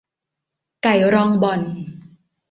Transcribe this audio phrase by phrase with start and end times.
[0.83, 1.61] ไก่รองบ่อน